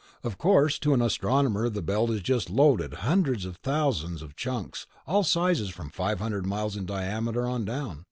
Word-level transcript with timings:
"Of 0.23 0.39
course, 0.39 0.79
to 0.79 0.95
an 0.95 1.01
astronomer 1.03 1.69
the 1.69 1.83
Belt 1.83 2.09
is 2.09 2.21
just 2.23 2.49
loaded... 2.49 2.91
hundreds 2.91 3.45
of 3.45 3.57
thousands 3.57 4.23
of 4.23 4.35
chunks, 4.35 4.87
all 5.05 5.21
sizes 5.23 5.69
from 5.69 5.91
five 5.91 6.17
hundred 6.17 6.43
miles 6.47 6.75
in 6.75 6.87
diameter 6.87 7.45
on 7.45 7.65
down. 7.65 7.99